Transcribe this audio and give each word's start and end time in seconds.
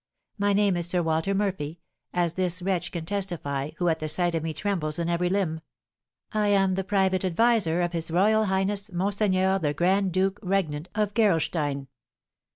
My 0.39 0.53
name 0.53 0.77
is 0.77 0.89
Sir 0.89 1.03
Walter 1.03 1.35
Murphy, 1.35 1.79
as 2.11 2.33
this 2.33 2.63
wretch 2.63 2.91
can 2.91 3.05
testify, 3.05 3.69
who 3.77 3.87
at 3.87 3.99
the 3.99 4.09
sight 4.09 4.33
of 4.33 4.41
me 4.41 4.51
trembles 4.51 4.97
in 4.97 5.07
every 5.09 5.29
limb. 5.29 5.61
I 6.31 6.47
am 6.47 6.73
the 6.73 6.83
private 6.83 7.23
adviser 7.23 7.81
of 7.83 7.93
his 7.93 8.09
royal 8.09 8.45
highness 8.45 8.91
Monseigneur 8.91 9.59
the 9.59 9.75
Grand 9.75 10.11
Duke 10.11 10.39
Regnant 10.41 10.89
of 10.95 11.13
Gerolstein.' 11.13 11.85